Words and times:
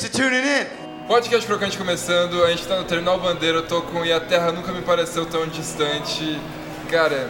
Thanks 0.00 0.16
for 0.16 0.22
tuning 0.22 0.42
in. 0.42 0.66
Podcast 1.06 1.46
Crocante 1.46 1.76
começando, 1.76 2.42
a 2.42 2.50
gente 2.50 2.66
tá 2.66 2.76
no 2.78 2.84
Terminal 2.84 3.20
Bandeira, 3.20 3.58
eu 3.58 3.66
tô 3.66 3.82
com 3.82 4.02
E 4.02 4.10
a 4.10 4.18
Terra 4.18 4.50
Nunca 4.50 4.72
Me 4.72 4.80
Pareceu 4.80 5.26
Tão 5.26 5.46
Distante. 5.46 6.40
Cara, 6.88 7.28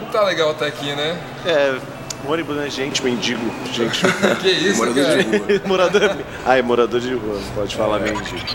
não 0.00 0.08
tá 0.08 0.24
legal 0.24 0.50
estar 0.50 0.66
aqui, 0.66 0.92
né? 0.96 1.16
É, 1.46 1.78
ônibus, 2.26 2.56
né? 2.56 2.68
Gente, 2.68 3.04
mendigo. 3.04 3.40
Gente. 3.72 4.00
Que 4.42 4.50
isso, 4.50 4.78
Morador 4.84 5.04
cara? 5.04 5.22
de 5.22 5.36
rua. 5.36 5.60
morador. 5.68 6.16
É 6.48 6.62
morador 6.62 7.00
de 7.00 7.14
rua, 7.14 7.40
pode 7.54 7.76
falar 7.76 8.00
É. 8.00 8.10
mendigo. 8.10 8.46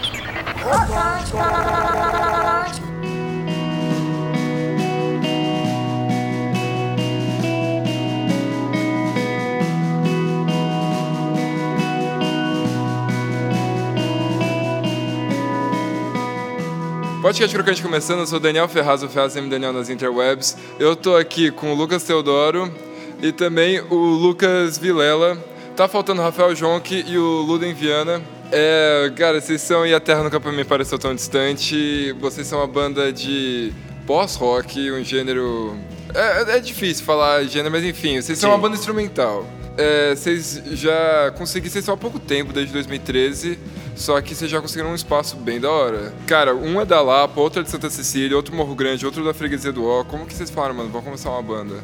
Podcast 17.27 17.53
Crocante 17.53 17.81
começando, 17.81 18.19
eu 18.19 18.25
sou 18.25 18.37
o 18.37 18.39
Daniel 18.39 18.69
Ferraz, 18.69 19.03
o 19.03 19.09
Ferraz 19.09 19.35
M. 19.35 19.49
Daniel 19.49 19.73
nas 19.73 19.89
interwebs. 19.89 20.55
Eu 20.79 20.95
tô 20.95 21.13
aqui 21.13 21.51
com 21.51 21.73
o 21.73 21.75
Lucas 21.75 22.01
Teodoro 22.03 22.73
e 23.21 23.33
também 23.33 23.81
o 23.81 23.95
Lucas 23.95 24.77
Vilela. 24.77 25.37
Tá 25.75 25.89
faltando 25.89 26.21
o 26.21 26.23
Rafael 26.23 26.55
Jonk 26.55 27.03
e 27.05 27.17
o 27.17 27.41
Luden 27.41 27.73
Viana. 27.73 28.21
É, 28.49 29.11
cara, 29.13 29.41
vocês 29.41 29.59
são 29.59 29.85
E 29.85 29.93
a 29.93 29.99
Terra 29.99 30.23
Nunca 30.23 30.39
Me 30.39 30.63
Pareceu 30.63 30.97
Tão 30.97 31.13
Distante. 31.13 32.13
Vocês 32.13 32.47
são 32.47 32.59
uma 32.59 32.67
banda 32.67 33.11
de 33.11 33.73
pós-rock, 34.05 34.89
um 34.89 35.03
gênero... 35.03 35.77
É, 36.15 36.55
é 36.55 36.59
difícil 36.61 37.03
falar 37.03 37.43
gênero, 37.43 37.71
mas 37.73 37.83
enfim, 37.83 38.21
vocês 38.21 38.39
são 38.39 38.49
Sim. 38.49 38.55
uma 38.55 38.61
banda 38.61 38.77
instrumental. 38.77 39.45
É, 39.77 40.15
vocês 40.15 40.61
já 40.71 41.31
conseguiram, 41.37 41.71
vocês 41.71 41.83
estão 41.83 41.93
há 41.93 41.97
pouco 41.97 42.17
tempo, 42.17 42.51
desde 42.51 42.73
2013, 42.73 43.59
só 43.95 44.19
que 44.21 44.33
vocês 44.33 44.49
já 44.49 44.59
conseguiram 44.59 44.89
um 44.89 44.95
espaço 44.95 45.35
bem 45.35 45.59
da 45.59 45.69
hora. 45.69 46.13
Cara, 46.25 46.55
um 46.55 46.81
é 46.81 46.85
da 46.85 46.99
Lapa, 46.99 47.39
outro 47.39 47.61
é 47.61 47.63
de 47.63 47.69
Santa 47.69 47.87
Cecília, 47.89 48.35
outro 48.35 48.55
Morro 48.55 48.73
Grande, 48.73 49.05
outro 49.05 49.23
da 49.23 49.35
Freguesia 49.35 49.71
do 49.71 49.85
Ó. 49.85 50.03
Como 50.03 50.25
que 50.25 50.33
vocês 50.33 50.49
falaram, 50.49 50.73
mano? 50.73 50.89
Vamos 50.89 51.05
começar 51.05 51.29
uma 51.29 51.43
banda. 51.43 51.75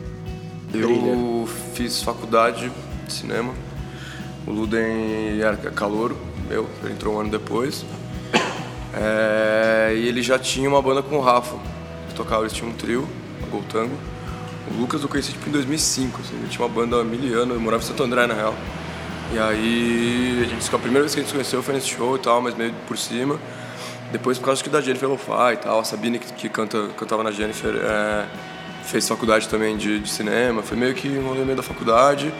Eu 0.73 1.47
fiz 1.75 2.01
faculdade 2.01 2.71
de 3.05 3.13
cinema. 3.13 3.53
O 4.47 4.51
Luden 4.51 5.39
era 5.39 5.55
calouro, 5.55 6.17
meu, 6.49 6.67
ele 6.83 6.93
entrou 6.93 7.15
um 7.15 7.19
ano 7.19 7.29
depois. 7.29 7.85
É, 8.95 9.93
e 9.95 10.07
ele 10.07 10.21
já 10.23 10.39
tinha 10.39 10.67
uma 10.67 10.81
banda 10.81 11.03
com 11.03 11.17
o 11.17 11.21
Rafa, 11.21 11.57
que 12.09 12.15
tocava, 12.15 12.41
eles 12.41 12.53
tinham 12.53 12.71
um 12.71 12.73
trio, 12.73 13.07
a 13.43 13.45
Gol 13.47 13.63
Tango. 13.71 14.12
O 14.71 14.79
Lucas 14.79 15.01
eu 15.01 15.09
conheci 15.09 15.31
tipo, 15.33 15.49
em 15.49 15.51
2005, 15.51 16.21
assim, 16.21 16.35
ele 16.35 16.47
tinha 16.47 16.65
uma 16.65 16.73
banda 16.73 17.01
há 17.01 17.03
mil 17.03 17.19
anos, 17.41 17.55
eu 17.55 17.61
morava 17.61 17.83
em 17.83 17.85
Santo 17.85 18.03
André 18.03 18.25
na 18.27 18.33
real. 18.33 18.55
E 19.33 19.39
aí, 19.39 20.41
a, 20.45 20.47
gente, 20.47 20.75
a 20.75 20.79
primeira 20.79 21.01
vez 21.01 21.13
que 21.13 21.19
a 21.19 21.23
gente 21.23 21.29
se 21.29 21.33
conheceu 21.33 21.63
foi 21.63 21.73
nesse 21.73 21.89
show 21.89 22.15
e 22.15 22.19
tal, 22.19 22.41
mas 22.41 22.55
meio 22.55 22.73
por 22.87 22.97
cima. 22.97 23.39
Depois, 24.11 24.37
por 24.37 24.45
causa 24.45 24.63
que 24.63 24.69
da 24.69 24.79
Jennifer 24.79 25.09
Lofai 25.09 25.55
e 25.55 25.57
tal, 25.57 25.79
a 25.79 25.83
Sabine, 25.83 26.19
que, 26.19 26.31
que 26.33 26.49
canta, 26.49 26.89
cantava 26.95 27.23
na 27.23 27.31
Jennifer, 27.31 27.73
é, 27.75 28.27
fez 28.83 29.07
faculdade 29.07 29.49
também 29.49 29.75
de, 29.75 29.99
de 29.99 30.09
cinema. 30.09 30.61
Foi 30.61 30.77
meio 30.77 30.93
que 30.93 31.09
um 31.09 31.29
rolê 31.29 31.43
meio 31.43 31.57
da 31.57 31.63
faculdade. 31.63 32.31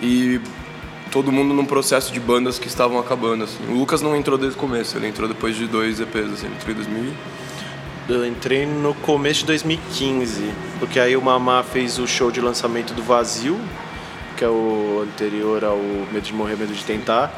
E 0.00 0.40
todo 1.10 1.32
mundo 1.32 1.52
num 1.52 1.66
processo 1.66 2.12
de 2.12 2.20
bandas 2.20 2.58
que 2.58 2.68
estavam 2.68 2.98
acabando, 2.98 3.44
assim. 3.44 3.66
O 3.68 3.74
Lucas 3.74 4.00
não 4.00 4.14
entrou 4.14 4.38
desde 4.38 4.56
o 4.56 4.60
começo, 4.60 4.96
ele 4.96 5.08
entrou 5.08 5.28
depois 5.28 5.56
de 5.56 5.66
dois 5.66 6.00
EPs, 6.00 6.32
assim. 6.32 6.46
Entrou 6.46 6.72
em 6.72 6.76
2000 6.76 7.12
Eu 8.12 8.26
entrei 8.26 8.66
no 8.66 8.92
começo 8.92 9.40
de 9.40 9.46
2015, 9.46 10.50
porque 10.80 10.98
aí 10.98 11.16
o 11.16 11.22
Mamá 11.22 11.62
fez 11.62 11.96
o 11.98 12.08
show 12.08 12.28
de 12.30 12.40
lançamento 12.40 12.92
do 12.92 13.02
Vazio, 13.04 13.56
que 14.36 14.42
é 14.44 14.48
o 14.48 15.04
anterior 15.04 15.62
ao 15.64 15.78
Medo 16.12 16.22
de 16.22 16.32
Morrer, 16.34 16.56
Medo 16.56 16.72
de 16.72 16.84
Tentar. 16.84 17.32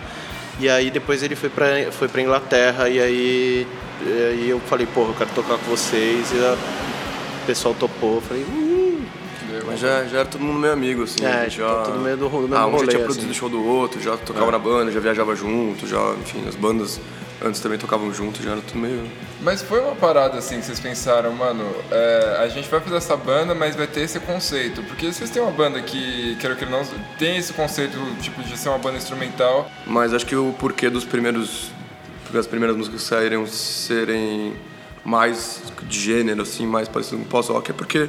E 0.58 0.70
aí 0.70 0.90
depois 0.90 1.22
ele 1.22 1.36
foi 1.36 1.50
pra, 1.50 1.66
foi 1.92 2.08
pra 2.08 2.22
Inglaterra 2.22 2.88
e 2.88 2.98
aí, 3.00 3.66
e 4.06 4.12
aí 4.30 4.48
eu 4.48 4.60
falei, 4.60 4.86
porra, 4.86 5.10
eu 5.10 5.14
quero 5.14 5.30
tocar 5.34 5.58
com 5.58 5.70
vocês. 5.70 6.32
E 6.32 6.38
a- 6.38 6.56
o 7.42 7.46
pessoal 7.46 7.74
topou, 7.74 8.14
eu 8.16 8.20
falei, 8.22 8.42
uh, 8.44 9.02
Mas 9.66 9.78
já, 9.80 10.04
já 10.04 10.20
era 10.20 10.26
todo 10.28 10.40
mundo 10.40 10.58
meu 10.58 10.72
amigo, 10.72 11.02
assim. 11.02 11.22
É, 11.24 11.50
já... 11.50 11.68
todo 11.82 11.98
meio 12.00 12.16
do 12.16 12.28
do 12.30 12.38
mesmo 12.48 12.54
Ah, 12.56 12.66
um 12.66 12.70
já 12.70 12.76
rolê, 12.76 12.86
tinha 12.86 12.96
assim. 12.98 13.04
produzido 13.04 13.30
o 13.30 13.34
show 13.34 13.48
do 13.50 13.62
outro, 13.62 14.00
já 14.00 14.16
tocava 14.16 14.50
na 14.50 14.58
banda, 14.58 14.90
já 14.90 15.00
viajava 15.00 15.34
junto, 15.36 15.86
já, 15.86 16.14
enfim, 16.22 16.44
as 16.48 16.54
bandas 16.54 16.98
antes 17.44 17.60
também 17.60 17.78
tocavam 17.78 18.12
junto, 18.12 18.42
já 18.42 18.52
era 18.52 18.60
tudo 18.60 18.78
meio... 18.78 19.10
Mas 19.40 19.62
foi 19.62 19.80
uma 19.80 19.96
parada 19.96 20.38
assim 20.38 20.60
que 20.60 20.66
vocês 20.66 20.78
pensaram, 20.78 21.32
mano, 21.32 21.64
é, 21.90 22.36
a 22.40 22.48
gente 22.48 22.68
vai 22.68 22.80
fazer 22.80 22.96
essa 22.96 23.16
banda, 23.16 23.54
mas 23.54 23.74
vai 23.74 23.86
ter 23.86 24.02
esse 24.02 24.20
conceito. 24.20 24.82
Porque 24.84 25.12
vocês 25.12 25.30
têm 25.30 25.42
uma 25.42 25.50
banda 25.50 25.80
que, 25.82 26.36
quero 26.40 26.54
que 26.56 26.64
não, 26.64 26.84
tem 27.18 27.36
esse 27.36 27.52
conceito 27.52 27.98
tipo 28.20 28.42
de 28.42 28.56
ser 28.56 28.68
uma 28.68 28.78
banda 28.78 28.98
instrumental. 28.98 29.70
Mas 29.86 30.14
acho 30.14 30.24
que 30.24 30.36
o 30.36 30.54
porquê 30.58 30.88
dos 30.88 31.04
primeiros... 31.04 31.70
das 32.32 32.46
primeiras 32.46 32.76
músicas 32.76 33.02
que 33.02 33.08
saíram 33.08 33.46
serem 33.46 34.54
mais 35.04 35.60
de 35.82 35.98
gênero, 35.98 36.42
assim, 36.42 36.64
mais 36.64 36.88
parecido 36.88 37.18
com 37.18 37.24
pós-rock, 37.24 37.72
é 37.72 37.74
porque 37.74 38.08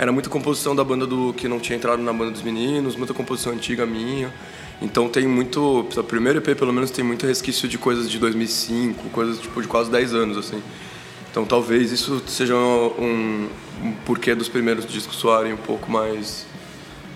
era 0.00 0.10
muita 0.10 0.30
composição 0.30 0.74
da 0.74 0.82
banda 0.82 1.06
do 1.06 1.34
que 1.34 1.46
não 1.46 1.60
tinha 1.60 1.76
entrado 1.76 2.02
na 2.02 2.10
banda 2.10 2.30
dos 2.30 2.40
meninos, 2.40 2.96
muita 2.96 3.12
composição 3.12 3.52
antiga 3.52 3.84
minha. 3.84 4.32
Então 4.80 5.10
tem 5.10 5.28
muito, 5.28 5.80
o 5.80 6.04
primeiro 6.04 6.38
EP 6.38 6.56
pelo 6.56 6.72
menos 6.72 6.90
tem 6.90 7.04
muito 7.04 7.26
resquício 7.26 7.68
de 7.68 7.76
coisas 7.76 8.10
de 8.10 8.18
2005, 8.18 9.10
coisas 9.10 9.38
tipo 9.38 9.60
de 9.60 9.68
quase 9.68 9.90
10 9.90 10.14
anos 10.14 10.38
assim. 10.38 10.62
Então 11.30 11.44
talvez 11.44 11.92
isso 11.92 12.22
seja 12.26 12.56
um, 12.56 13.46
um 13.82 13.92
porquê 14.06 14.34
dos 14.34 14.48
primeiros 14.48 14.86
discos 14.86 15.16
soarem 15.16 15.52
um 15.52 15.58
pouco 15.58 15.92
mais 15.92 16.46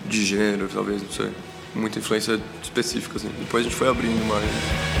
de 0.07 0.23
gênero, 0.23 0.69
talvez, 0.71 1.01
não 1.01 1.11
sei. 1.11 1.31
Muita 1.73 1.97
influência 1.97 2.39
específica 2.61 3.17
assim. 3.17 3.31
Depois 3.39 3.65
a 3.65 3.67
gente 3.67 3.75
foi 3.75 3.87
abrindo 3.87 4.23
mais. 4.27 4.94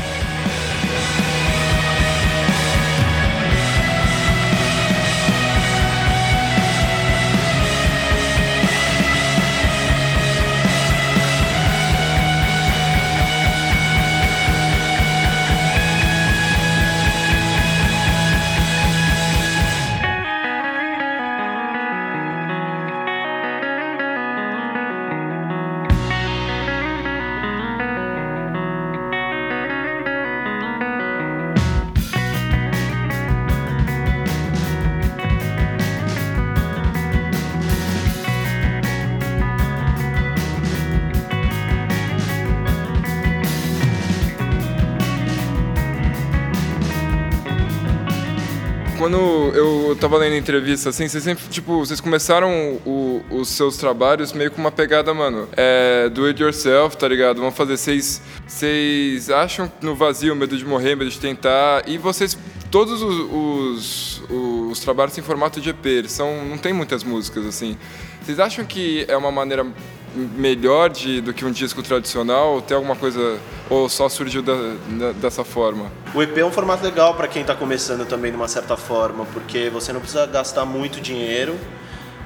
Quando 49.05 49.51
eu 49.53 49.95
tava 50.01 50.17
lendo 50.17 50.35
entrevista, 50.35 50.89
assim, 50.89 51.07
vocês 51.07 51.23
sempre, 51.23 51.43
tipo, 51.47 51.77
vocês 51.77 52.01
começaram 52.01 52.49
o- 52.83 53.23
os 53.29 53.49
seus 53.49 53.77
trabalhos 53.77 54.33
meio 54.33 54.49
com 54.49 54.59
uma 54.59 54.71
pegada, 54.71 55.13
mano, 55.13 55.47
é, 55.55 56.09
do 56.09 56.25
it 56.25 56.41
yourself, 56.41 56.97
tá 56.97 57.07
ligado? 57.07 57.37
Vamos 57.37 57.55
fazer, 57.55 57.77
vocês, 57.77 58.19
vocês 58.47 59.29
acham 59.29 59.71
no 59.79 59.93
vazio, 59.93 60.35
medo 60.35 60.57
de 60.57 60.65
morrer, 60.65 60.95
medo 60.95 61.11
de 61.11 61.19
tentar, 61.19 61.87
e 61.87 61.99
vocês, 61.99 62.35
todos 62.71 63.03
os, 63.03 63.19
os, 63.31 64.23
os 64.71 64.79
trabalhos 64.79 65.15
em 65.19 65.21
formato 65.21 65.61
de 65.61 65.69
EP, 65.69 65.85
eles 65.85 66.11
são, 66.11 66.43
não 66.43 66.57
tem 66.57 66.73
muitas 66.73 67.03
músicas, 67.03 67.45
assim. 67.45 67.77
Vocês 68.23 68.39
acham 68.39 68.65
que 68.65 69.05
é 69.07 69.15
uma 69.15 69.31
maneira 69.31 69.67
melhor 70.15 70.89
de, 70.89 71.21
do 71.21 71.33
que 71.33 71.43
um 71.45 71.51
disco 71.51 71.83
tradicional? 71.83 72.61
Tem 72.61 72.75
alguma 72.75 72.95
coisa, 72.95 73.39
ou 73.69 73.89
só 73.89 74.07
surgiu 74.09 74.41
da- 74.41 74.75
da- 74.87 75.11
dessa 75.13 75.43
forma? 75.43 75.91
O 76.13 76.21
EP 76.21 76.37
é 76.39 76.45
um 76.45 76.51
formato 76.51 76.83
legal 76.83 77.13
para 77.15 77.27
quem 77.27 77.41
está 77.41 77.53
começando 77.55 78.05
também 78.07 78.31
de 78.31 78.37
uma 78.37 78.47
certa 78.47 78.75
forma, 78.77 79.25
porque 79.33 79.69
você 79.69 79.91
não 79.93 79.99
precisa 79.99 80.25
gastar 80.25 80.65
muito 80.65 80.99
dinheiro 81.01 81.57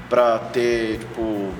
para 0.08 0.38
ter, 0.38 0.98
tipo, 0.98 1.50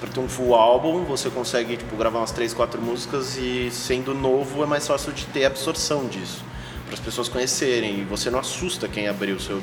para 0.00 0.10
ter 0.10 0.20
um 0.20 0.28
full 0.28 0.54
álbum, 0.54 1.04
você 1.04 1.30
consegue 1.30 1.76
tipo 1.76 1.96
gravar 1.96 2.18
umas 2.18 2.30
três, 2.32 2.52
quatro 2.52 2.80
músicas 2.82 3.36
e 3.38 3.70
sendo 3.70 4.12
novo 4.14 4.62
é 4.62 4.66
mais 4.66 4.86
fácil 4.86 5.12
de 5.12 5.24
ter 5.26 5.44
absorção 5.46 6.06
disso, 6.06 6.44
para 6.86 6.94
as 6.94 7.00
pessoas 7.00 7.28
conhecerem 7.28 8.00
e 8.00 8.04
você 8.04 8.28
não 8.30 8.38
assusta 8.38 8.86
quem 8.88 9.08
abrir 9.08 9.32
o 9.32 9.40
seu 9.40 9.62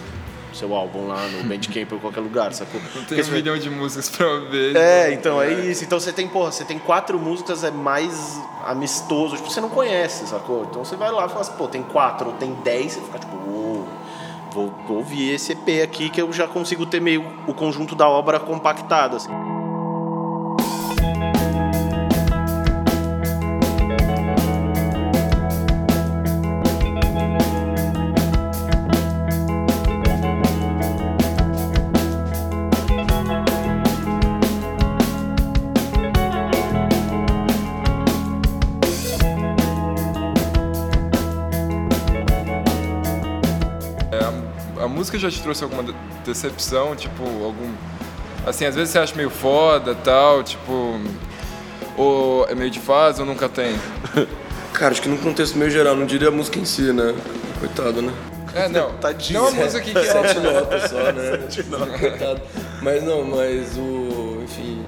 seu 0.54 0.76
álbum 0.76 1.08
lá 1.08 1.26
no 1.28 1.44
Bandcamp 1.44 1.92
ou 1.94 2.00
qualquer 2.00 2.20
lugar, 2.22 2.54
sacou? 2.54 2.80
Tem 2.80 2.90
Porque 3.04 3.22
um 3.22 3.24
você- 3.24 3.32
milhão 3.32 3.58
de 3.58 3.70
músicas 3.70 4.10
pra 4.10 4.28
ver. 4.50 4.76
é, 4.76 5.14
então 5.14 5.42
é 5.42 5.52
isso. 5.52 5.84
Então 5.84 6.00
você 6.00 6.12
tem, 6.12 6.28
porra, 6.28 6.52
você 6.52 6.64
tem 6.66 6.78
quatro 6.80 7.18
músicas, 7.20 7.64
é 7.64 7.72
mais 7.72 8.40
amistoso. 8.66 9.36
Tipo, 9.38 9.50
você 9.50 9.62
não 9.62 9.70
conhece, 9.70 10.28
sacou? 10.28 10.66
Então 10.70 10.84
você 10.84 10.96
vai 10.96 11.12
lá 11.12 11.26
e 11.26 11.30
fala 11.30 11.42
assim, 11.42 11.54
pô, 11.54 11.68
tem 11.68 11.84
quatro 11.84 12.28
ou 12.28 12.34
tem 12.34 12.54
dez, 12.64 12.94
você 12.94 13.02
fica 13.02 13.20
tipo, 13.20 13.36
"Uou, 13.36 13.88
vou, 14.52 14.74
vou 14.88 14.98
ouvir 14.98 15.34
esse 15.34 15.54
EP 15.54 15.82
aqui 15.84 16.10
que 16.10 16.22
eu 16.22 16.32
já 16.34 16.48
consigo 16.48 16.86
ter 16.86 17.00
meio 17.02 17.26
o 17.48 17.54
conjunto 17.54 17.96
da 17.96 18.08
obra 18.08 18.40
compactado, 18.40 19.16
assim. 19.18 19.30
A 44.82 44.88
música 44.88 45.18
já 45.20 45.30
te 45.30 45.42
trouxe 45.42 45.64
alguma 45.64 45.84
de- 45.84 45.96
decepção, 46.26 46.96
tipo, 46.96 47.24
algum. 47.24 47.72
Assim, 48.46 48.66
às 48.66 48.76
vezes 48.76 48.92
você 48.92 49.00
acha 49.00 49.16
meio 49.16 49.30
foda 49.30 49.94
tal, 49.96 50.44
tipo. 50.44 51.00
Ou 51.98 52.48
é 52.48 52.56
meio 52.56 52.70
de 52.72 52.80
fase 52.80 53.20
ou 53.22 53.28
nunca 53.28 53.48
tem? 53.50 53.76
Cara, 54.74 54.92
acho 54.94 55.02
que 55.02 55.10
num 55.10 55.18
contexto 55.18 55.58
meio 55.58 55.70
geral, 55.70 55.96
não 55.96 56.06
diria 56.06 56.30
a 56.30 56.32
música 56.32 56.58
em 56.58 56.66
si, 56.66 56.94
né? 56.94 57.14
Coitado, 57.60 58.02
né? 58.02 58.12
É, 58.56 58.68
não. 58.68 58.94
Tadinho. 59.00 59.42
Não 59.42 59.48
a 59.50 59.52
música 59.52 59.82
que 59.82 59.92
Sete 60.06 60.38
ela. 60.38 60.62
notas 60.62 60.90
só, 60.90 60.98
né? 61.12 61.98
Coitado. 62.00 62.42
Mas 62.82 63.04
não, 63.04 63.24
mas 63.24 63.78
o. 63.78 64.42
Enfim. 64.44 64.84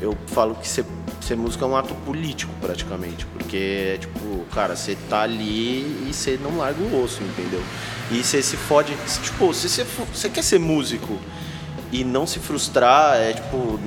Eu 0.00 0.16
falo 0.28 0.54
que 0.56 0.68
ser, 0.68 0.84
ser 1.28 1.36
músico 1.36 1.64
é 1.64 1.66
um 1.68 1.76
ato 1.76 1.94
político, 1.94 2.52
praticamente. 2.60 3.24
Porque, 3.26 3.98
tipo, 4.00 4.44
cara, 4.54 4.74
você 4.74 4.96
tá 5.08 5.22
ali 5.22 6.06
e 6.08 6.10
você 6.12 6.38
não 6.42 6.56
larga 6.58 6.82
o 6.82 7.02
osso, 7.04 7.22
entendeu? 7.22 7.62
E 8.10 8.22
você 8.22 8.42
se 8.42 8.56
fode. 8.56 8.94
Tipo, 9.22 9.52
se 9.54 9.68
você, 9.68 9.84
você 10.12 10.28
quer 10.28 10.42
ser 10.42 10.58
músico 10.58 11.18
e 11.92 12.02
não 12.04 12.26
se 12.26 12.38
frustrar, 12.38 13.16
é 13.16 13.32
tipo. 13.34 13.78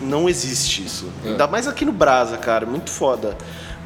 Não 0.00 0.28
existe 0.28 0.84
isso. 0.84 1.08
É. 1.24 1.28
Ainda 1.30 1.46
mais 1.46 1.66
aqui 1.66 1.84
no 1.84 1.92
Brasa, 1.92 2.36
cara, 2.36 2.66
muito 2.66 2.90
foda. 2.90 3.36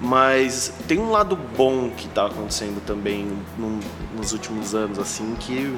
Mas 0.01 0.73
tem 0.87 0.99
um 0.99 1.11
lado 1.11 1.37
bom 1.57 1.91
que 1.91 2.07
tá 2.09 2.27
acontecendo 2.27 2.81
também 2.87 3.27
num- 3.59 3.81
nos 4.17 4.33
últimos 4.33 4.75
anos, 4.75 4.99
assim, 4.99 5.35
que 5.41 5.77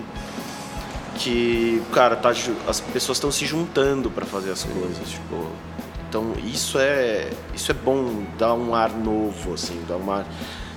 que, 1.16 1.82
cara, 1.92 2.16
tá, 2.16 2.30
as 2.66 2.80
pessoas 2.80 3.18
estão 3.18 3.30
se 3.30 3.44
juntando 3.44 4.10
para 4.10 4.24
fazer 4.24 4.50
as 4.52 4.62
coisas, 4.64 5.08
tipo. 5.08 5.46
Então 6.10 6.32
isso 6.44 6.76
é 6.76 7.30
isso 7.54 7.70
é 7.70 7.74
bom, 7.74 8.24
dá 8.36 8.52
um 8.52 8.74
ar 8.74 8.90
novo, 8.90 9.54
assim, 9.54 9.80
dá 9.88 9.96
um 9.96 10.10
ar 10.10 10.26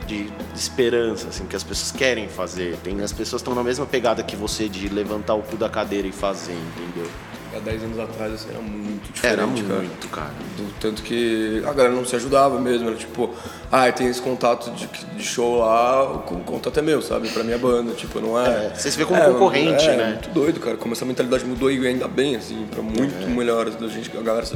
de, 0.06 0.26
de 0.26 0.32
esperança, 0.60 1.30
assim, 1.30 1.46
que 1.48 1.56
as 1.56 1.64
pessoas 1.64 1.92
querem 1.92 2.28
fazer. 2.30 2.78
Tem 2.84 3.02
as 3.02 3.12
pessoas 3.12 3.42
estão 3.42 3.56
na 3.56 3.64
mesma 3.64 3.86
pegada 3.88 4.22
que 4.22 4.36
você 4.36 4.70
de 4.70 4.88
levantar 4.90 5.34
o 5.34 5.42
cu 5.42 5.58
da 5.58 5.68
cadeira 5.70 6.08
e 6.08 6.12
fazer, 6.12 6.54
entendeu? 6.54 7.10
Há 7.56 7.60
10 7.60 7.84
anos 7.84 8.00
atrás, 8.00 8.34
assim, 8.34 8.50
era 8.50 8.60
muito 8.62 9.12
diferente, 9.14 9.26
Era 9.40 9.48
cara. 9.68 9.80
muito, 9.80 10.08
cara. 10.10 10.32
Do 10.58 10.74
tanto 10.80 11.04
que 11.04 11.62
a 11.66 11.72
galera 11.72 11.94
não 11.94 12.04
se 12.04 12.16
ajudava 12.16 12.60
mesmo, 12.60 12.88
era 12.88 12.98
tipo, 12.98 13.30
ah, 13.72 13.92
tem 13.92 14.08
esse 14.08 14.20
contato 14.22 14.72
de, 14.72 14.88
de 14.88 15.24
show 15.24 15.60
lá, 15.60 16.04
o 16.14 16.20
con- 16.20 16.40
contato 16.40 16.80
é 16.80 16.82
meu, 16.82 17.00
sabe? 17.02 17.30
Pra 17.30 17.44
minha 17.44 17.60
banda, 17.60 17.94
tipo, 17.94 18.20
não 18.20 18.40
é. 18.40 18.66
É, 18.66 18.74
você 18.76 18.90
se 18.90 18.98
vê 18.98 19.06
como 19.06 19.22
concorrente, 19.24 19.88
é, 19.88 19.96
né? 19.96 20.08
muito 20.14 20.30
doido, 20.32 20.60
cara. 20.60 20.78
Como 20.78 20.94
essa 20.96 21.06
mentalidade 21.06 21.46
mudou 21.46 21.72
e 21.72 21.88
ainda 21.88 22.08
bem, 22.08 22.36
assim, 22.36 22.66
pra 22.72 22.82
muito 22.82 23.14
É. 23.24 23.28
melhor 23.28 23.70
da 23.70 23.88
gente, 23.88 24.10
a 24.18 24.22
galera 24.22 24.46
se. 24.48 24.56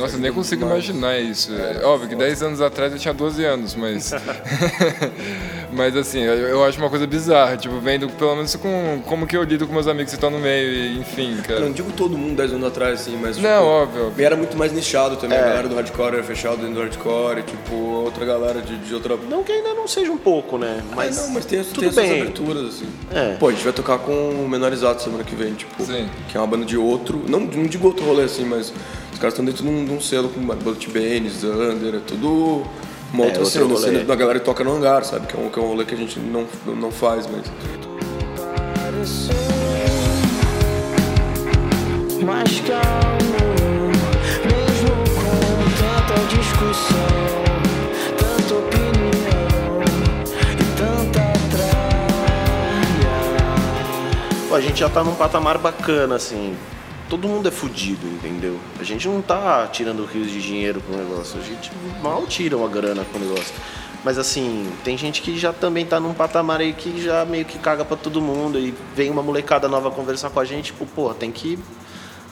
Nossa, 0.00 0.16
eu 0.16 0.20
nem 0.20 0.32
consigo 0.32 0.64
imaginar 0.64 1.18
isso. 1.20 1.52
É 1.54 1.84
óbvio 1.84 2.08
que 2.08 2.14
10 2.16 2.42
anos 2.42 2.60
atrás 2.60 2.92
eu 2.92 2.98
tinha 2.98 3.12
12 3.14 3.44
anos, 3.44 3.74
mas. 3.74 4.12
mas 5.72 5.96
assim, 5.96 6.20
eu, 6.20 6.34
eu 6.34 6.64
acho 6.64 6.78
uma 6.78 6.90
coisa 6.90 7.06
bizarra, 7.06 7.56
tipo, 7.56 7.78
vendo 7.80 8.08
pelo 8.10 8.34
menos 8.36 8.54
com 8.56 9.02
como 9.06 9.26
que 9.26 9.36
eu 9.36 9.42
lido 9.42 9.66
com 9.66 9.72
meus 9.72 9.86
amigos 9.86 10.10
que 10.10 10.16
estão 10.16 10.30
no 10.30 10.38
meio, 10.38 10.72
e, 10.72 10.98
enfim, 10.98 11.36
cara. 11.46 11.60
não 11.60 11.72
digo 11.72 11.92
todo 11.92 12.16
mundo 12.16 12.36
10 12.36 12.52
anos 12.54 12.68
atrás, 12.68 13.00
assim, 13.00 13.16
mas. 13.20 13.36
Não, 13.36 13.42
tipo, 13.42 13.64
óbvio. 13.64 14.12
E 14.18 14.22
era 14.24 14.36
muito 14.36 14.56
mais 14.56 14.72
nichado 14.72 15.16
também, 15.16 15.36
É. 15.38 15.40
a 15.40 15.44
galera 15.46 15.68
do 15.68 15.74
hardcore 15.74 16.14
era 16.14 16.22
fechado 16.24 16.56
dentro 16.58 16.74
do 16.74 16.80
hardcore, 16.80 17.42
tipo, 17.42 17.74
outra 17.74 18.24
galera 18.24 18.60
de, 18.60 18.76
de 18.78 18.94
outra. 18.94 19.16
Não 19.28 19.42
que 19.42 19.52
ainda 19.52 19.74
não 19.74 19.86
seja 19.86 20.10
um 20.10 20.18
pouco, 20.18 20.58
né? 20.58 20.82
Mas, 20.94 21.18
É, 21.18 21.22
não, 21.22 21.30
mas 21.30 21.44
tem, 21.44 21.62
tudo 21.62 21.80
tem 21.80 21.88
essas 21.88 22.02
bem. 22.04 22.20
aberturas, 22.22 22.64
assim. 22.66 22.86
É. 23.12 23.34
Pô, 23.38 23.48
a 23.48 23.52
gente 23.52 23.64
vai 23.64 23.72
tocar 23.72 23.98
com 23.98 24.12
o 24.30 24.48
Menorizato 24.48 25.02
semana 25.02 25.24
que 25.24 25.34
vem, 25.34 25.54
tipo, 25.54 25.82
Sim. 25.84 26.08
que 26.28 26.36
é 26.36 26.40
uma 26.40 26.46
banda 26.46 26.64
de 26.64 26.76
outro, 26.76 27.22
não, 27.28 27.40
não 27.40 27.64
digo 27.64 27.86
outro 27.86 28.04
rolê 28.04 28.24
assim, 28.24 28.44
mas 28.44 28.72
caras 29.20 29.34
estão 29.34 29.44
dentro 29.44 29.62
de 29.62 29.68
um, 29.68 29.84
de 29.84 29.92
um 29.92 30.00
selo 30.00 30.30
com 30.30 30.40
Bullet 30.40 30.88
Bane, 30.90 31.28
Zander, 31.28 31.96
é 31.96 32.00
tudo 32.00 32.64
uma 33.12 33.24
É, 33.24 33.26
outra 33.26 33.44
cena, 33.44 33.76
cena 33.76 34.04
da 34.04 34.14
galera 34.14 34.38
que 34.38 34.46
toca 34.46 34.64
no 34.64 34.74
hangar, 34.74 35.04
sabe? 35.04 35.26
Que 35.26 35.36
é 35.36 35.38
um, 35.38 35.50
que 35.50 35.58
é 35.58 35.62
um 35.62 35.66
rolê 35.66 35.84
que 35.84 35.94
a 35.94 35.98
gente 35.98 36.18
não, 36.18 36.46
não 36.66 36.90
faz, 36.90 37.26
mas... 37.26 37.46
mais 42.24 42.60
calmo, 42.60 43.90
mesmo 44.44 44.94
com 45.16 45.38
tanta 45.80 46.14
discussão, 46.34 47.44
tanta 48.16 48.54
opinião 48.54 49.82
e 50.52 50.64
tanta 50.76 51.24
tralha. 51.50 53.14
Pô, 54.48 54.54
a 54.54 54.60
gente 54.60 54.80
já 54.80 54.88
tá 54.88 55.02
num 55.04 55.14
patamar 55.14 55.58
bacana, 55.58 56.14
assim. 56.16 56.56
Todo 57.10 57.26
mundo 57.26 57.48
é 57.48 57.50
fudido, 57.50 58.06
entendeu? 58.06 58.56
A 58.78 58.84
gente 58.84 59.08
não 59.08 59.20
tá 59.20 59.66
tirando 59.66 60.04
rios 60.04 60.30
de 60.30 60.40
dinheiro 60.40 60.80
com 60.80 60.94
o 60.94 60.96
negócio. 60.96 61.40
A 61.40 61.42
gente 61.42 61.70
mal 62.00 62.24
tira 62.26 62.56
uma 62.56 62.68
grana 62.68 63.04
com 63.04 63.18
o 63.18 63.20
negócio. 63.20 63.52
Mas 64.04 64.16
assim, 64.16 64.72
tem 64.84 64.96
gente 64.96 65.20
que 65.20 65.36
já 65.36 65.52
também 65.52 65.84
tá 65.84 65.98
num 65.98 66.14
patamar 66.14 66.60
aí 66.60 66.72
que 66.72 67.02
já 67.02 67.24
meio 67.24 67.44
que 67.44 67.58
caga 67.58 67.84
pra 67.84 67.96
todo 67.96 68.22
mundo. 68.22 68.60
E 68.60 68.72
vem 68.94 69.10
uma 69.10 69.22
molecada 69.22 69.68
nova 69.68 69.90
conversar 69.90 70.30
com 70.30 70.38
a 70.38 70.44
gente, 70.44 70.66
tipo, 70.66 70.86
pô, 70.86 71.12
tem 71.12 71.32
que 71.32 71.58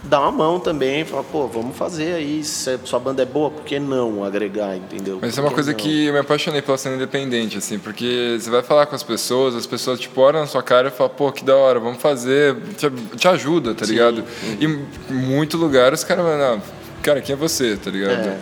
dar 0.03 0.21
uma 0.21 0.33
mão 0.33 0.61
também. 0.61 1.05
Falar, 1.05 1.25
pô, 1.25 1.47
vamos 1.47 1.77
fazer 1.77 2.15
aí. 2.15 2.43
Se 2.45 2.71
a 2.71 2.79
sua 2.85 2.99
banda 2.99 3.23
é 3.23 3.27
boa, 3.27 3.51
por 3.51 3.65
que 3.65 3.79
não 3.79 4.25
agregar, 4.25 4.77
entendeu? 4.77 5.19
Mas 5.21 5.31
isso 5.31 5.41
é 5.41 5.43
uma 5.43 5.53
coisa 5.53 5.73
não? 5.73 5.79
que 5.79 6.07
eu 6.07 6.13
me 6.13 6.19
apaixonei 6.19 6.63
pela 6.63 6.79
cena 6.79 6.97
independente, 6.97 7.59
assim, 7.59 7.79
porque 7.79 8.37
você 8.39 8.51
vai 8.51 8.63
falar 8.63 8.87
com 8.87 8.95
as 8.95 9.03
pessoas, 9.03 9.55
as 9.55 9.67
pessoas 9.67 9.99
tipo 10.01 10.21
olham 10.21 10.41
na 10.41 10.47
sua 10.47 10.63
cara 10.63 10.89
e 10.89 10.91
falam, 10.91 11.13
pô, 11.15 11.33
que 11.33 11.45
da 11.45 11.57
hora, 11.57 11.79
vamos 11.79 12.01
fazer, 12.01 12.57
te, 12.77 12.91
te 13.17 13.29
ajuda, 13.29 13.75
tá 13.75 13.85
ligado? 13.85 14.25
E 14.61 14.65
em 14.65 15.15
muito 15.15 15.57
lugar 15.57 15.93
os 15.93 16.05
caras 16.05 16.25
vão, 16.25 16.39
não, 16.39 16.63
cara, 17.03 17.21
quem 17.21 17.35
é 17.35 17.37
você, 17.37 17.77
tá 17.77 17.91
ligado? 17.91 18.29
É. 18.29 18.39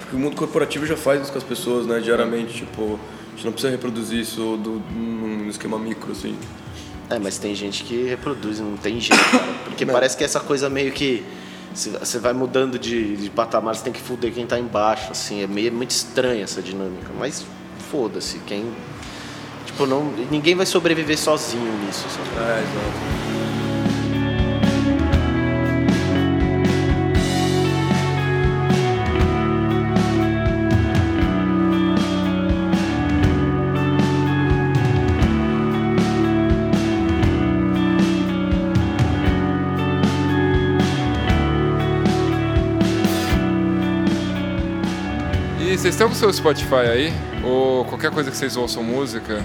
Porque 0.00 0.16
o 0.16 0.18
mundo 0.18 0.36
corporativo 0.36 0.86
já 0.86 0.96
faz 0.96 1.22
isso 1.22 1.32
com 1.32 1.38
as 1.38 1.44
pessoas, 1.44 1.86
né, 1.86 2.00
diariamente, 2.00 2.54
tipo... 2.54 2.98
A 3.28 3.40
gente 3.40 3.44
não 3.44 3.52
precisa 3.52 3.70
reproduzir 3.70 4.18
isso 4.18 4.56
do, 4.56 4.82
num 4.92 5.48
esquema 5.48 5.78
micro, 5.78 6.10
assim. 6.10 6.36
É, 7.10 7.18
mas 7.18 7.38
tem 7.38 7.54
gente 7.54 7.84
que 7.84 8.04
reproduz, 8.04 8.60
não 8.60 8.76
tem 8.76 9.00
jeito, 9.00 9.22
cara. 9.30 9.44
Porque 9.64 9.86
parece 9.86 10.16
que 10.16 10.24
essa 10.24 10.40
coisa 10.40 10.68
meio 10.68 10.92
que. 10.92 11.24
se- 11.74 11.90
Você 11.90 12.18
vai 12.18 12.32
mudando 12.32 12.78
de, 12.78 13.16
de 13.16 13.30
patamar, 13.30 13.74
você 13.74 13.82
tem 13.84 13.92
que 13.92 14.00
fuder 14.00 14.32
quem 14.32 14.46
tá 14.46 14.58
embaixo, 14.58 15.10
assim. 15.12 15.42
É 15.42 15.46
meio 15.46 15.72
muito 15.72 15.90
estranha 15.90 16.44
essa 16.44 16.60
dinâmica. 16.60 17.10
Mas 17.18 17.44
foda-se, 17.90 18.38
quem. 18.46 18.70
Tipo, 19.66 19.86
não, 19.86 20.04
ninguém 20.30 20.54
vai 20.54 20.66
sobreviver 20.66 21.16
sozinho 21.18 21.72
nisso, 21.86 22.04
sabe? 22.10 22.28
É, 22.38 22.58
exato. 22.62 23.27
E 45.68 45.76
vocês 45.76 45.94
estão 45.94 46.08
com 46.08 46.14
o 46.14 46.16
seu 46.16 46.32
Spotify 46.32 46.76
aí? 46.90 47.12
Ou 47.44 47.84
qualquer 47.84 48.10
coisa 48.10 48.30
que 48.30 48.36
vocês 48.38 48.56
ouçam 48.56 48.82
música? 48.82 49.44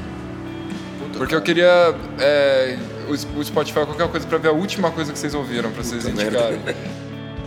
Porque 1.18 1.36
eu 1.36 1.42
queria 1.42 1.94
é, 2.18 2.78
o 3.10 3.44
Spotify 3.44 3.86
qualquer 3.86 4.08
coisa 4.08 4.26
pra 4.26 4.38
ver 4.38 4.48
a 4.48 4.52
última 4.54 4.90
coisa 4.90 5.12
que 5.12 5.20
vocês 5.20 5.34
ouviram, 5.34 5.70
pra 5.70 5.84
vocês 5.84 6.06
Puta 6.06 6.22
indicarem. 6.22 6.62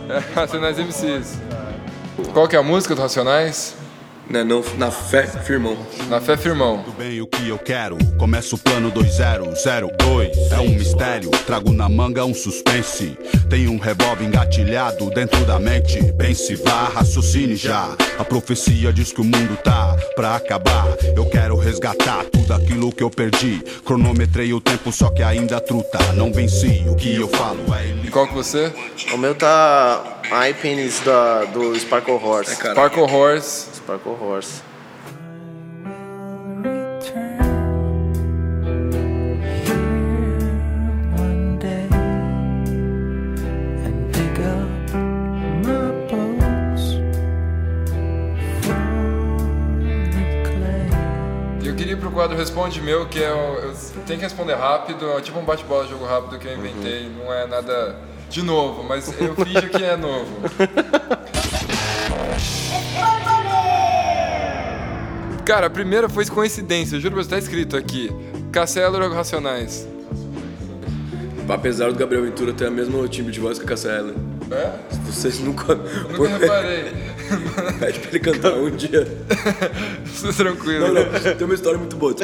É, 0.09 0.19
Racionais 0.33 0.77
MCs. 0.77 1.37
Qual 2.31 2.47
que 2.47 2.55
é 2.55 2.59
a 2.59 2.63
música 2.63 2.95
do 2.95 3.01
Racionais? 3.01 3.75
Né, 4.29 4.43
não, 4.43 4.61
na 4.77 4.91
fé, 4.91 5.25
firmão. 5.25 5.77
Na 6.09 6.19
Fé 6.19 6.35
Firmão. 6.35 6.83
Tudo 6.83 6.97
bem 6.97 7.21
o 7.21 7.27
que 7.27 7.47
eu 7.47 7.57
quero. 7.57 7.97
Começa 8.17 8.55
o 8.55 8.57
plano 8.57 8.91
2002. 8.91 10.51
É 10.51 10.59
um 10.59 10.69
mistério. 10.69 11.31
Trago 11.45 11.71
na 11.71 11.87
manga 11.87 12.25
um 12.25 12.33
suspense. 12.33 13.17
Tem 13.49 13.69
um 13.69 13.77
revólver 13.77 14.25
engatilhado 14.25 15.09
dentro 15.11 15.45
da 15.45 15.57
mente. 15.59 16.11
Pense, 16.13 16.55
vá, 16.55 16.89
raciocine 16.89 17.55
já. 17.55 17.95
A 18.19 18.25
profecia 18.25 18.91
diz 18.91 19.13
que 19.13 19.21
o 19.21 19.23
mundo 19.23 19.57
tá 19.63 19.95
pra 20.15 20.35
acabar. 20.35 20.87
Eu 21.15 21.25
quero 21.25 21.55
resgatar 21.57 22.25
tudo 22.25 22.53
aquilo 22.53 22.91
que 22.91 23.03
eu 23.03 23.09
perdi. 23.09 23.63
Cronometrei 23.85 24.51
o 24.53 24.59
tempo, 24.59 24.91
só 24.91 25.09
que 25.09 25.23
ainda 25.23 25.61
truta. 25.61 25.99
Não 26.13 26.33
venci. 26.33 26.83
O 26.87 26.95
que 26.95 27.15
eu 27.15 27.29
falo 27.29 27.59
é 27.73 28.05
E 28.05 28.09
qual 28.09 28.27
que 28.27 28.33
você? 28.33 28.73
O 29.13 29.17
meu 29.17 29.33
tá 29.33 30.16
iPenis 30.49 30.99
da, 31.01 31.45
do 31.45 31.75
Sparkle 31.79 32.15
Horse. 32.15 32.51
É. 32.51 32.71
Sparkle 32.71 33.03
Horse. 33.03 33.75
Sparkle 33.75 34.15
Horse. 34.19 34.61
One 41.17 41.57
day 41.59 41.87
and 43.85 44.11
dig 44.11 44.39
up 44.39 44.93
my 45.63 45.91
bones 46.09 46.93
from 48.61 49.79
the 50.11 50.43
clay. 50.43 51.69
Eu 51.69 51.75
queria 51.75 51.93
ir 51.93 51.97
pro 51.97 52.11
quadro 52.11 52.35
Responde 52.37 52.81
Meu, 52.81 53.07
que 53.07 53.23
é 53.23 53.29
eu 53.29 53.73
tenho 54.05 54.19
que 54.19 54.25
responder 54.25 54.55
rápido, 54.55 55.09
é 55.17 55.21
tipo 55.21 55.39
um 55.39 55.45
bate-bola 55.45 55.87
jogo 55.87 56.05
rápido 56.05 56.37
que 56.37 56.47
eu 56.47 56.53
inventei, 56.55 57.09
não 57.09 57.33
é 57.33 57.47
nada 57.47 57.95
de 58.29 58.41
novo, 58.41 58.83
mas 58.83 59.07
eu 59.19 59.35
finjo 59.35 59.69
que 59.69 59.83
é 59.83 59.95
novo. 59.95 60.27
Cara, 65.45 65.67
a 65.67 65.69
primeira 65.69 66.09
foi 66.09 66.25
coincidência, 66.25 66.99
juro, 66.99 67.15
mas 67.15 67.27
tá 67.27 67.37
escrito 67.37 67.77
aqui. 67.77 68.11
Castelo 68.51 69.01
ou 69.01 69.13
Racionais? 69.13 69.87
apesar 71.53 71.91
do 71.91 71.97
Gabriel 71.97 72.23
Ventura 72.23 72.51
ter 72.53 72.67
a 72.67 72.71
mesma 72.71 73.07
timbre 73.07 73.31
de 73.31 73.39
voz 73.39 73.57
que 73.57 73.71
a 73.71 73.75
Eller. 73.75 74.15
É? 74.51 74.71
Vocês 75.05 75.39
nunca. 75.39 75.75
Nunca 75.75 76.37
reparei. 76.37 76.93
Pede 77.79 77.99
pra 77.99 78.09
ele 78.09 78.19
cantar 78.19 78.53
um 78.53 78.69
dia. 78.69 79.07
Isso 80.05 80.27
é 80.27 80.31
tranquilo. 80.33 80.87
Não, 80.87 80.93
não, 80.93 81.35
tem 81.35 81.45
uma 81.45 81.53
história 81.53 81.77
muito 81.77 81.95
boa. 81.97 82.15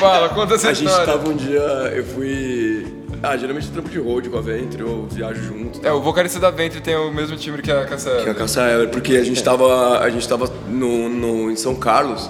Fala, 0.00 0.28
conta 0.30 0.54
essa 0.54 0.70
A 0.70 0.72
gente 0.72 0.88
história. 0.88 1.12
tava 1.12 1.28
um 1.28 1.36
dia, 1.36 1.60
eu 1.60 2.04
fui. 2.04 3.05
Ah, 3.22 3.36
geralmente 3.36 3.70
trampo 3.70 3.88
de 3.88 3.98
road 3.98 4.28
com 4.28 4.38
a 4.38 4.40
Ventre, 4.40 4.82
eu 4.82 5.06
viajo 5.10 5.42
junto. 5.42 5.86
É, 5.86 5.92
o 5.92 6.00
vocalista 6.00 6.38
da 6.38 6.50
Ventre 6.50 6.80
tem 6.80 6.96
o 6.96 7.12
mesmo 7.12 7.36
timbre 7.36 7.62
que 7.62 7.70
a 7.72 7.84
Cassia. 7.84 8.22
Que 8.22 8.28
é 8.28 8.32
a 8.32 8.34
Cassia 8.34 8.62
Eller, 8.62 8.88
porque 8.88 9.16
a 9.16 9.24
gente 9.24 9.42
tava, 9.42 10.00
a 10.00 10.10
gente 10.10 10.28
tava 10.28 10.50
no, 10.68 11.08
no, 11.08 11.50
em 11.50 11.56
São 11.56 11.74
Carlos. 11.74 12.28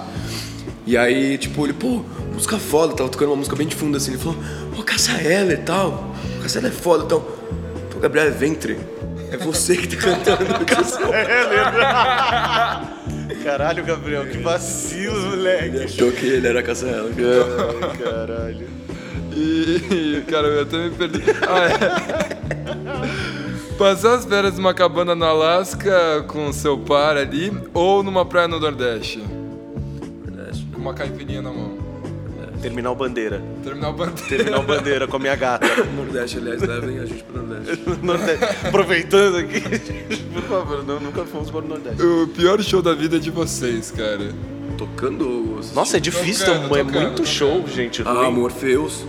E 0.85 0.97
aí, 0.97 1.37
tipo, 1.37 1.65
ele, 1.65 1.73
pô, 1.73 2.03
música 2.33 2.57
foda, 2.57 2.93
tava 2.93 3.09
tocando 3.09 3.29
uma 3.29 3.35
música 3.37 3.55
bem 3.55 3.67
de 3.67 3.75
fundo 3.75 3.97
assim. 3.97 4.11
Ele 4.11 4.19
falou, 4.21 4.37
pô, 4.75 4.83
Cassia 4.83 5.21
Eller 5.21 5.59
e 5.59 5.63
tal. 5.63 6.15
Cassia 6.41 6.59
Eller 6.59 6.71
é 6.71 6.75
foda 6.75 7.03
e 7.03 7.07
tal. 7.07 7.21
Pô, 7.91 7.99
Gabriel 7.99 8.27
é 8.27 8.31
Ventre. 8.31 8.77
É 9.31 9.37
você 9.37 9.75
que 9.75 9.95
tá 9.95 10.01
cantando. 10.15 10.65
Cassia 10.65 10.99
Caralho, 13.43 13.83
Gabriel, 13.83 14.25
que 14.27 14.37
vacilo, 14.37 15.19
moleque. 15.31 15.75
Ele 15.75 15.83
achou 15.83 16.11
que 16.11 16.25
ele 16.25 16.47
era 16.47 16.63
Cassia 16.63 16.87
Eller. 16.87 17.45
Ai, 17.81 17.97
caralho. 17.97 18.67
E, 19.39 20.23
cara, 20.29 20.47
eu 20.47 20.61
até 20.63 20.77
me 20.77 20.89
perdi. 20.89 21.21
Ah, 21.47 23.05
é. 23.05 23.07
Passar 23.77 24.15
as 24.15 24.25
férias 24.25 24.57
numa 24.57 24.73
cabana 24.73 25.13
no 25.13 25.23
Alasca 25.23 26.25
com 26.27 26.51
seu 26.51 26.79
par 26.79 27.15
ali 27.15 27.53
ou 27.73 28.01
numa 28.01 28.25
praia 28.25 28.47
no 28.47 28.59
Nordeste? 28.59 29.23
Com 30.73 30.81
uma 30.81 30.93
caipirinha 30.95 31.43
na 31.43 31.51
mão. 31.51 31.77
Terminal 32.61 32.95
Bandeira. 32.95 33.39
Terminal 33.63 33.93
bandeira. 33.93 34.27
Terminal 34.27 34.63
Bandeira 34.63 35.07
com 35.07 35.17
a 35.17 35.19
minha 35.19 35.35
gata. 35.35 35.67
Nordeste, 35.95 36.39
aliás, 36.39 36.59
levem 36.63 36.97
a 36.97 37.05
gente 37.05 37.23
pro 37.23 37.43
Nordeste. 37.43 37.83
Nordeste. 38.01 38.45
Aproveitando 38.67 39.37
aqui, 39.37 39.61
por 40.33 40.41
favor, 40.41 40.83
não, 40.83 40.99
nunca 40.99 41.23
fomos 41.25 41.51
para 41.51 41.63
o 41.63 41.67
Nordeste. 41.67 42.01
O 42.01 42.27
pior 42.29 42.59
show 42.63 42.81
da 42.81 42.95
vida 42.95 43.17
é 43.17 43.19
de 43.19 43.29
vocês, 43.29 43.91
cara. 43.91 44.31
Tocando. 44.75 45.59
Nossa, 45.75 45.97
é 45.97 45.99
difícil, 45.99 46.47
Tocando, 46.47 46.65
é 46.65 46.67
tocando, 46.83 46.91
muito 46.93 47.09
tocando. 47.17 47.27
show, 47.27 47.63
gente. 47.67 48.01
Ah, 48.03 48.11
ruim. 48.11 48.33
Morpheus. 48.33 49.05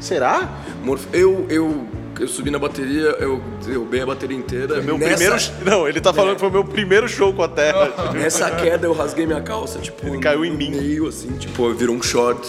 Será? 0.00 0.48
Morf... 0.84 1.06
Eu, 1.12 1.46
eu, 1.48 1.86
eu 2.20 2.28
subi 2.28 2.50
na 2.50 2.58
bateria, 2.58 3.16
eu 3.20 3.40
derrubei 3.64 4.00
a 4.00 4.06
bateria 4.06 4.36
inteira. 4.36 4.80
Meu 4.80 4.98
Nessa- 4.98 5.16
primeiro. 5.16 5.36
Não, 5.64 5.88
ele 5.88 6.00
tá 6.00 6.12
falando 6.12 6.34
que 6.34 6.40
foi 6.40 6.48
o 6.48 6.52
meu 6.52 6.64
primeiro 6.64 7.08
show 7.08 7.32
com 7.32 7.42
a 7.42 7.48
Terra. 7.48 7.92
Nessa 8.14 8.50
queda 8.50 8.86
eu 8.86 8.92
rasguei 8.92 9.26
minha 9.26 9.40
calça, 9.40 9.78
tipo. 9.78 10.06
Ele 10.06 10.18
caiu 10.18 10.44
em 10.44 10.50
mim. 10.56 10.70
meio, 10.70 11.06
assim, 11.08 11.28
tipo, 11.36 11.72
virou 11.74 11.94
um 11.96 12.02
short. 12.02 12.48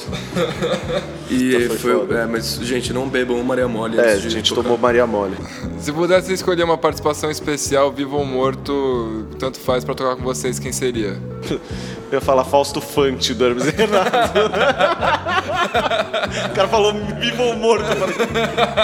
e 1.29 1.53
Puta, 1.68 1.79
foi 1.79 2.06
foi. 2.08 2.18
É, 2.18 2.25
mas, 2.25 2.56
gente, 2.62 2.91
não 2.94 3.08
bebam 3.08 3.41
Maria 3.44 3.68
Mole. 3.68 4.00
É, 4.00 4.13
a 4.13 4.18
gente 4.18 4.50
tocar. 4.50 4.63
tomou 4.63 4.77
Maria 4.77 5.06
Mole. 5.06 5.36
Se 5.79 5.91
pudesse 5.91 6.34
escolher 6.34 6.63
uma 6.63 6.77
participação 6.77 7.29
especial, 7.29 7.91
vivo 7.91 8.18
ou 8.18 8.25
morto, 8.25 9.27
tanto 9.39 9.60
faz 9.60 9.84
pra 9.84 9.96
tocar 9.96 10.15
com 10.15 10.22
vocês, 10.24 10.60
quem 10.60 10.72
seria? 10.72 11.17
Eu 11.50 11.60
ia 12.17 12.22
falar 12.22 12.43
Fausto 12.43 12.81
Fante 12.81 13.34
do 13.34 13.46
Hermes 13.46 13.65
e 13.67 13.72
Renato. 13.72 14.39
o 16.51 16.55
cara 16.55 16.67
falou 16.67 16.93
vivo 17.19 17.43
ou 17.43 17.55
morto. 17.55 17.86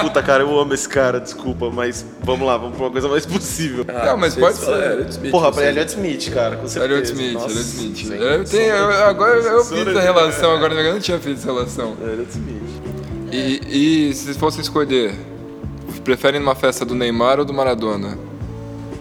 Puta, 0.02 0.22
cara, 0.24 0.44
eu 0.44 0.60
amo 0.60 0.74
esse 0.74 0.88
cara, 0.88 1.20
desculpa, 1.20 1.70
mas 1.72 2.06
vamos 2.24 2.46
lá, 2.48 2.58
vamos 2.58 2.76
pra 2.78 2.86
uma 2.86 2.92
coisa 2.92 3.08
mais 3.08 3.26
possível. 3.26 3.86
Ah, 3.88 4.06
Não, 4.08 4.18
mas 4.18 4.36
pode 4.36 4.58
ser. 4.58 4.72
é, 4.72 5.02
Smith, 5.10 5.32
Porra, 5.32 5.52
pra 5.52 5.68
Elliot 5.68 5.90
Smith, 5.90 6.32
cara, 6.34 6.56
com 6.56 6.68
certeza. 6.68 6.94
Elliot 6.94 7.12
Smith, 7.12 7.34
Nossa, 7.34 7.46
Elliot 7.52 7.68
Smith. 7.70 8.08
sem 8.08 8.18
Eu 8.20 8.44
tenho, 8.46 8.76
eu- 8.76 9.04
agora 9.06 9.40
eu 9.40 9.64
fiz 9.66 9.88
a 9.98 10.02
relação, 10.02 10.52
agora 10.56 10.74
eu 10.74 10.94
não 10.94 11.00
tinha 11.00 11.20
feito 11.20 11.38
essa 11.40 11.48
relação. 11.52 11.96
Elliot 12.02 12.30
Smith. 12.32 12.56
E, 13.32 14.10
e 14.10 14.14
se 14.14 14.34
fosse 14.36 14.62
escolher, 14.62 15.14
preferem 16.04 16.40
numa 16.40 16.56
festa 16.56 16.86
do 16.86 16.94
Neymar 16.96 17.40
ou 17.40 17.46
do 17.46 17.54
Maradona? 17.54 18.18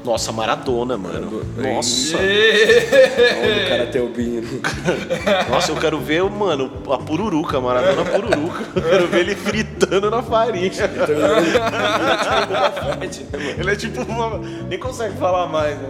Nossa, 0.05 0.33
Maradona, 0.33 0.99
mano. 0.99 1.43
Nossa. 1.57 2.17
O 2.19 3.69
cara 3.69 3.87
tem 3.87 4.03
o 4.03 4.09
Bino. 4.09 4.61
Nossa, 5.49 5.73
eu 5.73 5.77
quero 5.77 5.99
ver, 5.99 6.23
mano, 6.25 6.71
a 6.91 6.99
pururuca, 6.99 7.59
Maradona 7.61 8.05
pururuca. 8.05 8.65
Eu 8.77 8.83
quero 8.83 9.07
ver 9.09 9.21
ele 9.21 9.35
fritando 9.35 10.11
na 10.11 10.23
farinha. 10.23 10.71
Ele 13.59 13.71
é 13.71 13.77
tipo 13.77 14.03
uma... 14.03 14.39
Nem 14.69 14.79
consegue 14.79 15.17
falar 15.17 15.47
mais, 15.47 15.77
né? 15.79 15.89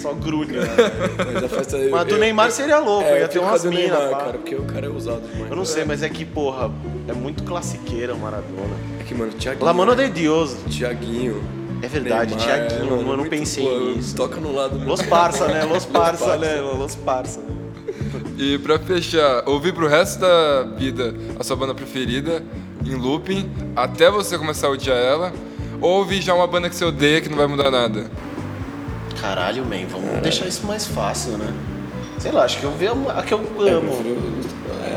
Só, 0.00 0.12
né? 0.14 0.20
Mas 1.34 1.44
a 1.44 1.48
festa. 1.48 1.78
Mas 1.90 2.04
do 2.06 2.14
eu- 2.14 2.18
Neymar 2.18 2.50
seria 2.50 2.78
louco, 2.78 3.08
É, 3.08 3.16
ia 3.18 3.22
eu 3.22 3.28
ter 3.28 3.38
umas 3.38 3.64
minas, 3.64 3.98
cara, 4.10 4.32
porque 4.34 4.54
o 4.54 4.62
cara 4.64 4.86
é 4.86 4.88
usado 4.88 5.22
demais. 5.22 5.50
Eu 5.50 5.56
não 5.56 5.64
sei, 5.64 5.84
mas 5.84 6.02
é 6.02 6.08
que, 6.08 6.24
porra, 6.24 6.70
é 7.08 7.12
muito 7.12 7.42
classiqueira 7.44 8.14
o 8.14 8.18
Maradona. 8.18 8.76
É 9.00 9.04
que, 9.04 9.14
mano, 9.14 9.32
Thiaguinho. 9.32 9.64
La 9.64 9.72
mano 9.72 9.96
de 9.96 10.08
Dios. 10.10 10.56
Thiaguinho. 10.70 11.42
É 11.82 11.88
verdade, 11.88 12.34
Neymar, 12.34 12.68
Thiaguinho, 12.68 12.96
mano, 12.96 13.12
eu 13.12 13.16
não 13.18 13.28
pensei 13.28 13.64
pô, 13.64 13.78
nisso. 13.90 14.16
Toca 14.16 14.40
no 14.40 14.52
lado. 14.54 14.78
Los 14.84 15.02
Parça, 15.02 15.46
né? 15.46 15.64
Los 15.68 15.84
Parça, 15.84 16.24
Parça. 16.24 16.38
né? 16.38 16.60
Los 16.60 16.94
Parça. 16.94 17.40
E 18.38 18.58
pra 18.58 18.78
fechar, 18.78 19.42
ouvir 19.46 19.72
pro 19.72 19.86
resto 19.86 20.20
da 20.20 20.62
vida 20.76 21.14
a 21.38 21.44
sua 21.44 21.56
banda 21.56 21.74
preferida, 21.74 22.42
em 22.84 22.94
looping, 22.94 23.50
até 23.74 24.10
você 24.10 24.38
começar 24.38 24.68
a 24.68 24.70
odiar 24.70 24.96
ela, 24.96 25.32
ou 25.80 25.98
ouvir 25.98 26.22
já 26.22 26.34
uma 26.34 26.46
banda 26.46 26.68
que 26.68 26.76
você 26.76 26.84
odeia 26.84 27.20
que 27.20 27.28
não 27.28 27.36
vai 27.36 27.46
mudar 27.46 27.70
nada? 27.70 28.10
Caralho, 29.20 29.64
man, 29.64 29.86
vamos 29.90 30.20
deixar 30.22 30.46
isso 30.46 30.66
mais 30.66 30.86
fácil, 30.86 31.32
né? 31.38 31.52
Sei 32.18 32.32
lá, 32.32 32.44
acho 32.44 32.58
que 32.58 32.64
eu 32.64 32.72
vejo 32.72 32.94
a 33.08 33.22
que 33.22 33.32
eu 33.34 33.38
amo. 33.60 33.92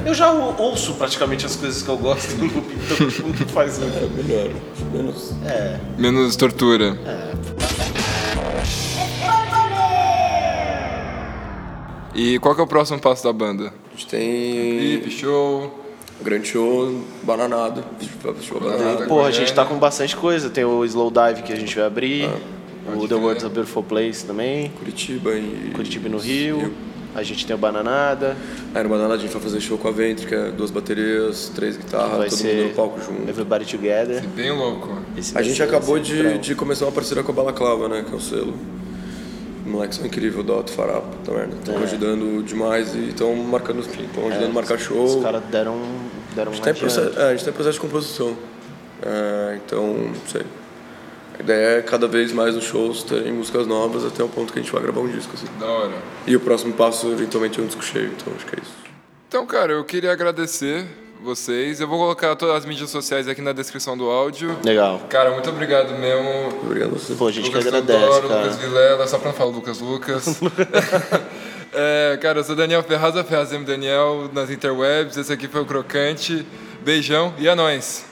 Eu 0.06 0.14
já 0.14 0.32
ou- 0.32 0.56
ouço 0.58 0.94
praticamente 0.96 1.46
as 1.46 1.56
coisas 1.56 1.82
que 1.82 1.90
eu 1.90 1.98
gosto 1.98 2.36
no 2.38 2.46
loop, 2.46 2.74
então 2.74 3.08
não 3.28 3.48
faz 3.48 3.78
muito. 3.80 3.98
É 3.98 4.24
melhor. 4.24 4.50
Menos. 4.94 5.34
É, 5.46 5.78
Menos 5.98 6.36
tortura. 6.36 6.98
E 12.16 12.40
qual 12.40 12.56
que 12.56 12.62
é 12.62 12.64
o 12.64 12.68
próximo 12.68 13.00
passo 13.00 13.24
da 13.24 13.32
banda? 13.32 13.68
A 13.68 13.92
gente 13.96 14.08
tem. 14.08 14.80
Clipe, 14.80 15.12
show. 15.12 15.76
Grande 16.22 16.50
show, 16.50 17.02
bananado. 17.24 17.82
Show 18.42 18.60
bananado. 18.60 19.06
Porra, 19.08 19.30
a 19.30 19.32
gente 19.32 19.54
tá 19.54 19.64
com 19.64 19.78
bastante 19.78 20.18
coisa. 20.18 20.50
Tem 20.50 20.66
o 20.66 20.84
Slow 20.84 21.10
Dive 21.12 21.44
que 21.44 21.54
a 21.54 21.56
gente 21.56 21.74
vai 21.78 21.86
abrir, 21.86 22.26
o 22.88 22.92
pode 22.98 23.08
The. 23.08 23.16
World's 23.16 23.46
a 23.46 23.50
Beautiful 23.50 23.84
Place 23.84 24.26
também, 24.26 24.70
Curitiba 24.72 25.32
e. 25.36 25.72
Curitiba 25.74 26.10
no 26.10 26.18
Rio. 26.18 26.74
A 27.16 27.24
gente 27.24 27.46
tem 27.46 27.56
o 27.56 27.60
Bananada, 27.60 28.38
É, 28.74 28.84
no 28.84 28.90
Bananada 28.90 29.16
a 29.16 29.18
gente 29.18 29.32
vai 29.34 29.42
fazer 29.42 29.60
show 29.60 29.78
com 29.78 29.88
a 29.88 29.92
Ventre, 29.92 30.28
que 30.28 30.36
é 30.36 30.52
duas 30.52 30.70
baterias, 30.72 31.52
três 31.56 31.76
guitarras, 31.76 32.18
vai 32.18 32.30
todo 32.30 32.38
ser 32.38 32.56
mundo 32.56 32.68
no 32.70 32.76
palco 32.76 33.00
junto. 33.02 33.30
Everybody 33.30 33.66
Together. 33.66 34.24
Bem 34.30 34.52
louco. 34.52 34.98
Esse 35.18 35.38
A 35.38 35.42
gente 35.42 35.58
ser- 35.58 35.64
acabou 35.64 35.98
de, 36.00 36.38
de 36.38 36.54
começar 36.56 36.86
uma 36.86 36.92
parceria 36.92 37.24
com 37.24 37.32
a 37.32 37.36
Balaclava, 37.36 37.90
né? 37.90 38.06
Que 38.08 38.14
é 38.14 38.18
o 38.18 38.22
selo. 38.22 38.54
Moleques 39.66 39.98
são 39.98 40.06
incríveis, 40.08 40.36
o 40.48 40.52
Otto 40.52 40.72
Farapa, 40.72 41.08
tá 41.26 41.32
vendo? 41.34 41.56
Estão 41.58 41.76
É. 41.80 41.84
ajudando 41.84 42.44
demais 42.44 42.94
e 42.96 43.10
estão 43.10 43.36
marcando, 43.36 43.80
estão 43.82 44.28
ajudando 44.28 44.50
a 44.50 44.54
marcar 44.54 44.80
show. 44.80 45.04
Os 45.04 45.22
caras 45.24 45.44
deram, 45.52 45.78
deram 46.36 46.52
A 46.52 46.54
um 46.54 46.56
gente, 46.56 46.64
tá 46.64 46.72
em 46.72 46.76
processo, 46.76 47.20
é, 47.20 47.24
a 47.28 47.32
gente 47.36 47.44
tá 47.46 47.50
em 47.52 47.54
processo 47.54 47.74
de 47.76 47.80
composição. 47.82 48.36
É, 49.04 49.60
então, 49.66 49.88
não 49.88 50.14
sei. 50.28 50.44
A 51.40 51.42
ideia 51.42 51.78
é 51.78 51.82
cada 51.82 52.08
vez 52.08 52.34
mais 52.34 52.54
nos 52.54 52.66
shows 52.66 53.02
terem 53.04 53.32
músicas 53.32 53.66
novas 53.66 54.06
até 54.06 54.22
o 54.22 54.28
ponto 54.28 54.52
que 54.52 54.60
a 54.60 54.62
gente 54.62 54.72
vai 54.72 54.82
gravar 54.82 55.00
um 55.00 55.08
disco, 55.08 55.34
assim. 55.34 55.48
Da 55.58 55.66
hora. 55.66 55.94
E 56.28 56.36
o 56.36 56.40
próximo 56.40 56.74
passo, 56.74 57.08
eventualmente, 57.12 57.60
é 57.60 57.64
um 57.64 57.66
disco 57.66 57.82
cheio, 57.82 58.08
então 58.08 58.34
acho 58.36 58.46
que 58.46 58.56
é 58.56 58.60
isso. 58.62 58.74
Então, 59.28 59.46
cara, 59.46 59.72
eu 59.72 59.84
queria 59.86 60.12
agradecer 60.12 60.86
vocês. 61.24 61.80
Eu 61.80 61.88
vou 61.88 61.98
colocar 61.98 62.36
todas 62.36 62.56
as 62.58 62.66
mídias 62.66 62.90
sociais 62.90 63.28
aqui 63.28 63.42
na 63.42 63.54
descrição 63.54 63.98
do 63.98 64.10
áudio. 64.10 64.58
Legal. 64.64 65.02
Cara, 65.10 65.32
muito 65.32 65.50
obrigado 65.50 65.98
mesmo. 65.98 66.60
Obrigado 66.64 66.96
a 66.96 67.00
você. 67.00 67.14
Pô, 67.14 67.28
a 67.28 67.32
gente 67.32 67.46
Lucas 67.46 67.64
que 67.64 67.68
agradece, 67.70 68.00
Teodoro, 68.00 68.28
cara. 68.28 68.42
Lucas 68.42 68.58
Vilela, 68.58 69.08
só 69.08 69.18
pra 69.18 69.30
não 69.30 69.36
falar 69.38 69.52
Lucas 69.52 69.80
Lucas. 69.80 70.40
É, 71.72 72.18
cara, 72.20 72.40
eu 72.40 72.44
sou 72.44 72.56
Daniel 72.56 72.82
Ferraz, 72.84 73.14
da 73.14 73.24
Ferraz 73.24 73.54
M. 73.54 73.64
Daniel, 73.64 74.30
nas 74.34 74.50
interwebs. 74.50 75.18
Esse 75.18 75.32
aqui 75.32 75.48
foi 75.48 75.62
o 75.62 75.66
Crocante. 75.66 76.46
Beijão 76.82 77.34
e 77.38 77.48
é 77.48 77.54
nóis. 77.54 78.06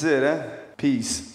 That's 0.00 0.12
it, 0.12 0.22
huh? 0.22 0.56
Peace. 0.76 1.34